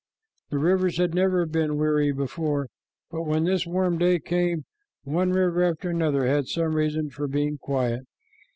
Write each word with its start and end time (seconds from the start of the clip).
The 0.49 0.57
rivers 0.57 0.97
had 0.97 1.13
never 1.13 1.45
been 1.45 1.77
weary 1.77 2.11
before, 2.11 2.69
but 3.11 3.21
when 3.21 3.43
this 3.43 3.67
warm 3.67 3.99
day 3.99 4.17
came, 4.17 4.65
one 5.03 5.29
river 5.29 5.61
after 5.61 5.91
another 5.91 6.25
had 6.25 6.47
some 6.47 6.73
reason 6.73 7.11
for 7.11 7.27
being 7.27 7.59
quiet. 7.59 8.05